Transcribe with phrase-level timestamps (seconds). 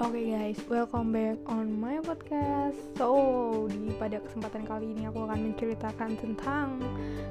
[0.00, 2.80] Oke okay guys, welcome back on my podcast.
[2.96, 6.80] So, di pada kesempatan kali ini aku akan menceritakan tentang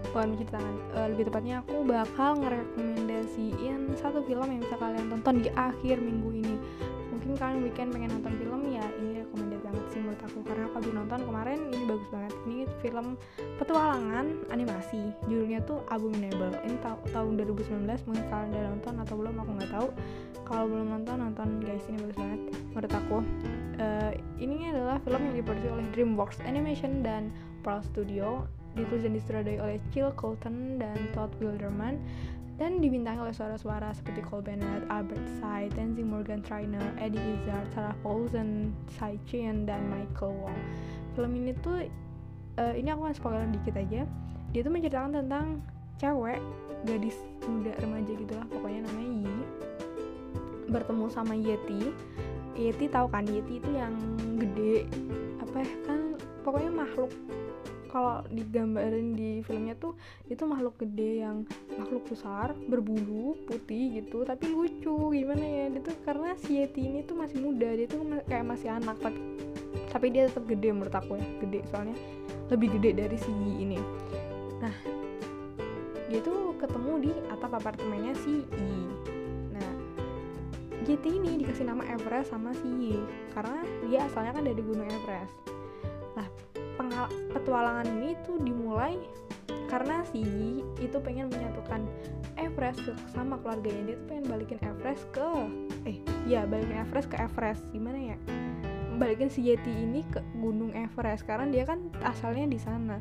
[0.06, 5.50] bukan menceritakan, uh, lebih tepatnya aku bakal ngerekomendasiin satu film yang bisa kalian tonton di
[5.58, 6.56] akhir minggu ini.
[7.10, 9.49] Mungkin kalian weekend pengen nonton film ya, ini rekomendasi
[9.80, 10.40] banget sih menurut aku.
[10.44, 12.34] Karena aku habis nonton kemarin ini bagus banget.
[12.44, 13.08] Ini film
[13.56, 15.02] petualangan animasi,
[15.32, 16.52] judulnya tuh Abominable.
[16.68, 19.88] Ini ta tahun 2019, mungkin kalian udah nonton atau belum aku nggak tahu.
[20.44, 21.86] Kalau belum nonton nonton guys.
[21.88, 22.42] Ini bagus banget
[22.76, 23.18] menurut aku.
[23.80, 27.32] Uh, ini adalah film yang diproduksi oleh DreamWorks Animation dan
[27.64, 28.44] Pearl Studio.
[28.76, 31.98] Ditulis dan disutradarai oleh Jill Colton dan Todd Wilderman
[32.60, 37.96] dan dibintangi oleh suara-suara seperti Cole Bennett, Albert Sy, Tenzing Morgan Trainer, Eddie Izzard, Sarah
[38.04, 40.60] Paulson, Sai Chin, dan Michael Wong.
[41.16, 41.88] Film ini tuh
[42.60, 44.04] uh, ini aku akan spoiler dikit aja.
[44.52, 45.64] Dia tuh menceritakan tentang
[46.00, 46.44] cewek
[46.88, 49.36] gadis muda remaja gitulah pokoknya namanya Yi
[50.72, 51.92] bertemu sama Yeti
[52.56, 53.94] Yeti tahu kan Yeti itu yang
[54.40, 54.88] gede
[55.44, 56.00] apa ya kan
[56.48, 57.12] pokoknya makhluk
[57.90, 59.98] kalau digambarin di filmnya tuh
[60.30, 61.44] itu makhluk gede yang
[61.76, 65.12] makhluk besar berbulu putih gitu tapi lucu.
[65.12, 65.66] Gimana ya?
[65.74, 69.20] Dia tuh karena si Yeti ini tuh masih muda dia tuh kayak masih anak tapi
[69.90, 71.98] tapi dia tetap gede menurut aku ya gede soalnya.
[72.54, 73.80] Lebih gede dari si Yi ini.
[74.62, 74.76] Nah
[76.10, 79.10] dia tuh ketemu di atap apartemennya si Yi.
[80.90, 82.98] JT ini dikasih nama Everest sama si Yi
[83.38, 85.38] karena dia asalnya kan dari gunung Everest.
[85.38, 85.49] nah
[87.08, 88.98] petualangan ini tuh dimulai
[89.70, 91.86] karena si Yi itu pengen menyatukan
[92.40, 93.94] Everest ke, sama keluarganya.
[93.94, 95.30] Dia tuh pengen balikin Everest ke
[95.86, 97.62] eh ya balikin Everest ke Everest.
[97.70, 98.18] Gimana ya?
[98.98, 101.28] Balikin si Yeti ini ke gunung Everest.
[101.30, 102.98] Karena dia kan asalnya di sana.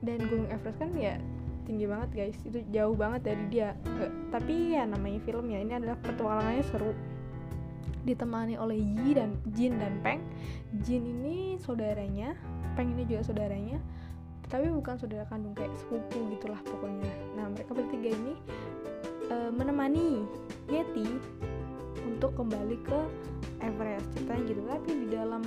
[0.00, 1.20] Dan gunung Everest kan ya
[1.68, 2.38] tinggi banget guys.
[2.46, 3.76] Itu jauh banget dari dia.
[3.84, 6.96] Gak, tapi ya namanya film ya ini adalah petualangannya seru.
[8.06, 10.22] Ditemani oleh Yi dan Jin dan Peng.
[10.86, 12.38] Jin ini saudaranya
[12.76, 13.80] Peng ini juga saudaranya.
[14.46, 17.10] Tapi bukan saudara kandung kayak sepupu gitulah pokoknya.
[17.34, 18.34] Nah mereka bertiga ini
[19.32, 20.22] uh, menemani
[20.70, 21.08] Yeti
[22.06, 23.00] untuk kembali ke
[23.58, 24.06] Everest.
[24.14, 24.60] Ceritanya gitu.
[24.70, 25.42] Tapi di dalam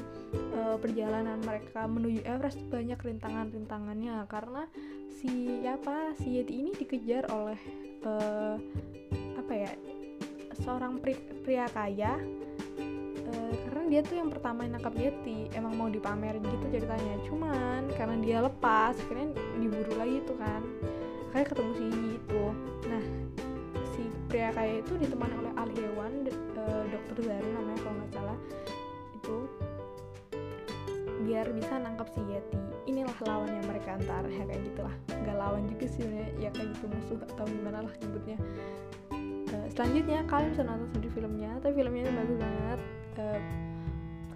[0.51, 4.28] uh, perjalanan mereka menuju Everest banyak rintangan-rintangannya.
[4.28, 4.68] Karena
[5.07, 7.59] si apa si Yeti ini dikejar oleh
[8.03, 8.59] uh,
[9.39, 9.72] apa ya
[10.59, 11.16] seorang pri,
[11.47, 12.19] pria kaya
[13.67, 17.15] karena dia tuh yang pertama yang nangkap Yeti emang mau dipamerin gitu ceritanya.
[17.25, 20.61] Cuman karena dia lepas akhirnya diburu lagi tuh kan.
[21.33, 21.85] Kayak ketemu si
[22.17, 22.43] itu.
[22.89, 23.03] Nah
[23.95, 26.13] si pria kaya itu ditemani oleh ahli hewan
[26.57, 28.38] uh, dokter Zaru namanya kalau nggak salah.
[29.17, 29.35] Itu
[31.25, 32.59] biar bisa nangkap si Yeti.
[32.89, 34.95] Inilah lawan yang mereka antar ya kayak gitulah.
[35.09, 36.03] Nggak lawan juga sih
[36.38, 38.38] ya kayak gitu musuh atau gimana lah nyebutnya
[39.53, 42.79] uh, selanjutnya kalian bisa nonton sendiri filmnya tapi filmnya ini bagus banget.
[43.19, 43.41] Uh,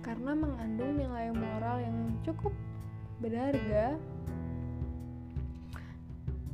[0.03, 1.97] karena mengandung nilai moral yang
[2.27, 2.51] cukup
[3.23, 3.95] berharga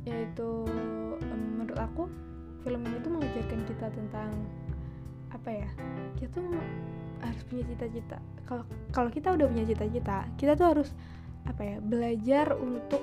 [0.06, 0.64] yaitu
[1.20, 2.06] menurut aku
[2.62, 4.30] film ini tuh mengajarkan kita tentang
[5.34, 5.68] apa ya
[6.16, 6.46] kita tuh
[7.20, 8.18] harus punya cita-cita.
[8.48, 10.88] Kalau kalau kita udah punya cita-cita kita tuh harus
[11.44, 13.02] apa ya belajar untuk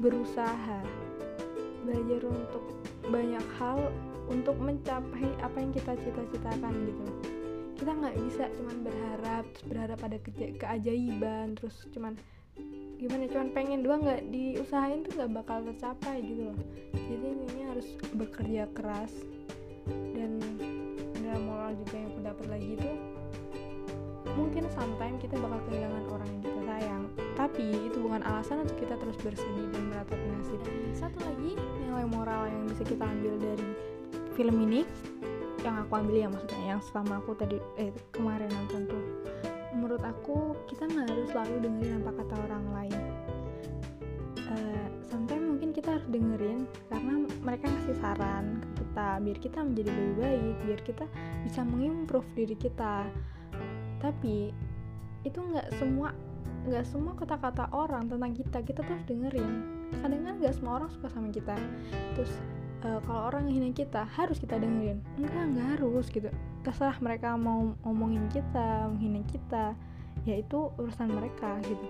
[0.00, 0.80] berusaha.
[1.84, 2.64] Belajar untuk
[3.08, 3.92] banyak hal
[4.30, 7.04] untuk mencapai apa yang kita cita-citakan gitu.
[7.74, 12.16] Kita nggak bisa cuman berharap terus berharap pada ke keajaiban terus cuman
[12.96, 16.58] gimana cuman pengen doang nggak diusahain tuh nggak bakal tercapai gitu loh.
[16.94, 19.12] Jadi ini harus bekerja keras
[20.16, 20.40] dan
[21.20, 22.96] ada moral juga yang aku dapat lagi tuh
[24.34, 27.03] mungkin sometimes kita bakal kehilangan orang yang kita sayang
[28.24, 30.60] alasan untuk kita terus bersedih dan meratapi nasib.
[30.96, 33.68] Satu lagi nilai moral yang bisa kita ambil dari
[34.34, 34.82] film ini
[35.64, 39.04] yang aku ambil ya maksudnya yang selama aku tadi eh kemarin nonton tuh.
[39.72, 43.00] Menurut aku kita nggak harus selalu dengerin apa kata orang lain.
[44.44, 49.90] Uh, sometimes mungkin kita harus dengerin karena mereka ngasih saran ke kita biar kita menjadi
[49.90, 51.04] lebih baik biar kita
[51.42, 53.08] bisa mengimprove diri kita.
[53.98, 54.52] Tapi
[55.24, 56.12] itu nggak semua
[56.64, 59.52] nggak semua kata-kata orang tentang kita kita tuh harus dengerin.
[60.00, 61.56] Kadang kan nggak semua orang suka sama kita.
[62.16, 62.32] Terus
[62.88, 64.98] uh, kalau orang ngehina kita harus kita dengerin.
[65.20, 66.28] Enggak nggak harus gitu.
[66.64, 69.76] Terserah mereka mau ngomongin kita menghina kita
[70.24, 71.86] ya itu urusan mereka gitu.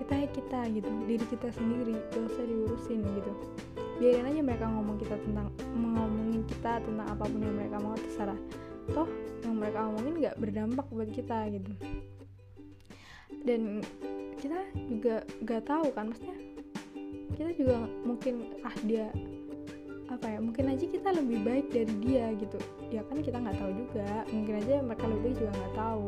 [0.00, 0.88] Kita ya kita gitu.
[1.08, 3.32] Diri kita sendiri gak usah diurusin gitu.
[4.00, 8.36] Biarin aja mereka ngomong kita tentang ngomongin kita tentang apa pun yang mereka mau terserah.
[8.92, 9.08] Toh
[9.44, 11.72] yang mereka omongin nggak berdampak buat kita gitu
[13.44, 13.80] dan
[14.40, 16.36] kita juga nggak tahu kan maksudnya
[17.36, 18.34] kita juga mungkin
[18.64, 19.08] ah dia
[20.10, 22.58] apa ya mungkin aja kita lebih baik dari dia gitu.
[22.90, 26.06] Ya kan kita nggak tahu juga mungkin aja mereka lebih baik juga nggak tahu.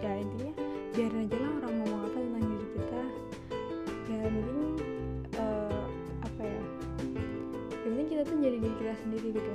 [0.00, 0.52] Ya intinya
[0.94, 3.02] biarin aja lah orang ngomong apa tentang diri kita.
[4.06, 4.58] Ya mungkin
[5.34, 5.84] uh,
[6.22, 6.62] apa ya
[7.82, 9.50] yang penting kita tuh jadi diri kita sendiri gitu.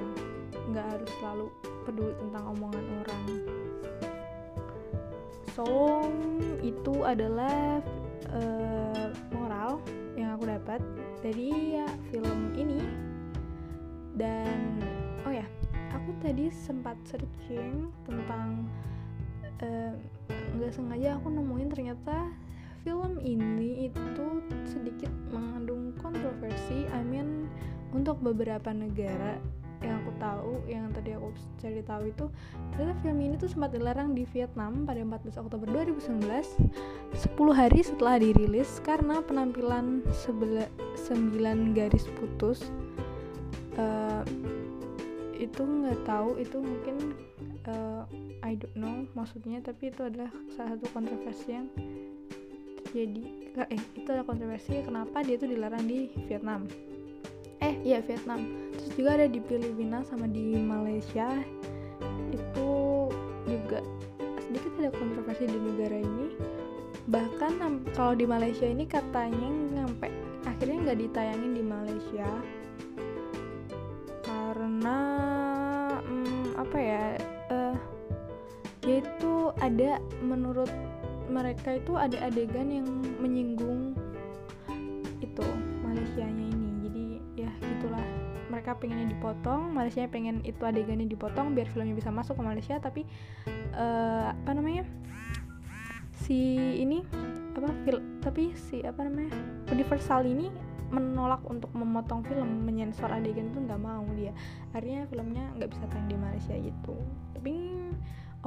[0.76, 1.46] Nggak harus selalu
[1.88, 3.24] peduli tentang omongan orang.
[5.56, 5.66] So
[6.66, 7.82] itu adalah
[8.34, 9.78] uh, moral
[10.18, 10.82] yang aku dapat
[11.22, 12.82] dari ya film ini.
[14.16, 14.82] Dan
[15.28, 15.46] oh ya
[15.94, 18.66] aku tadi sempat searching tentang
[20.56, 22.28] nggak uh, sengaja aku nemuin ternyata
[22.84, 27.50] film ini itu sedikit mengandung kontroversi I mean
[27.96, 29.40] untuk beberapa negara
[29.84, 31.30] yang aku tahu yang tadi aku
[31.60, 32.26] cari tahu itu
[32.74, 36.26] ternyata film ini tuh sempat dilarang di Vietnam pada 14 Oktober 2019
[37.16, 42.68] 10 hari setelah dirilis karena penampilan 9 garis putus.
[43.76, 44.24] Uh,
[45.36, 47.12] itu nggak tahu itu mungkin
[47.68, 48.08] uh,
[48.40, 51.68] I don't know maksudnya tapi itu adalah salah satu kontroversi yang
[52.88, 53.24] terjadi.
[53.68, 56.68] Eh itu adalah kontroversi kenapa dia itu dilarang di Vietnam
[57.66, 58.46] eh iya Vietnam.
[58.78, 61.42] Terus juga ada di Filipina sama di Malaysia.
[62.30, 63.10] Itu
[63.50, 63.82] juga
[64.46, 66.28] sedikit ada kontroversi di negara ini.
[67.10, 67.54] Bahkan
[67.98, 70.10] kalau di Malaysia ini katanya sampai
[70.46, 72.30] akhirnya nggak ditayangin di Malaysia.
[74.22, 75.00] Karena
[76.06, 77.04] hmm, apa ya
[77.50, 77.78] uh,
[78.86, 80.70] yaitu ada menurut
[81.26, 82.86] mereka itu ada adegan yang
[83.18, 83.98] menyinggung
[85.26, 85.46] itu
[85.82, 86.55] Malaysianya ini.
[86.55, 86.55] gitulah
[88.66, 93.06] mereka pengennya dipotong Malaysia pengen itu adegannya dipotong biar filmnya bisa masuk ke Malaysia tapi
[93.78, 94.90] uh, apa namanya
[96.18, 97.06] si ini
[97.54, 99.38] apa fil tapi si apa namanya
[99.70, 100.50] Universal ini
[100.90, 104.34] menolak untuk memotong film menyensor adegan itu nggak mau dia.
[104.74, 106.98] Akhirnya filmnya nggak bisa tayang di Malaysia gitu.
[107.38, 107.54] Tapi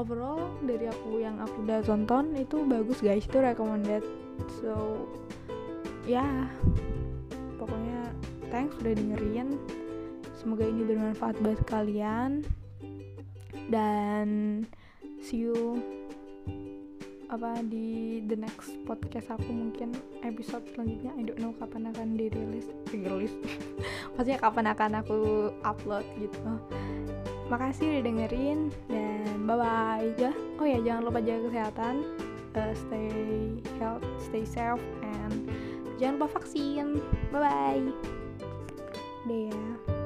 [0.02, 3.22] overall dari aku yang aku udah tonton itu bagus guys.
[3.22, 4.02] Itu recommended.
[4.58, 5.06] So
[6.10, 6.50] ya yeah,
[7.54, 8.10] pokoknya
[8.50, 9.54] thanks sudah dengerin
[10.38, 12.46] semoga ini bermanfaat buat kalian.
[13.68, 14.62] Dan
[15.18, 15.82] see you
[17.28, 19.92] apa di the next podcast aku mungkin
[20.24, 21.12] episode selanjutnya.
[21.18, 23.34] I don't know kapan akan dirilis dirilis.
[24.16, 25.18] Maksudnya kapan akan aku
[25.66, 26.40] upload gitu.
[27.52, 31.96] Makasih udah dengerin dan bye bye ya oh ya jangan lupa jaga kesehatan.
[32.56, 33.12] Uh, stay
[33.76, 35.52] health stay safe and
[36.00, 37.04] jangan lupa vaksin.
[37.28, 37.84] Bye bye
[39.28, 39.97] deh ya